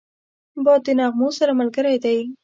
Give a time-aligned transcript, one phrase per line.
[0.63, 2.19] باد د نغمو سره ملګری دی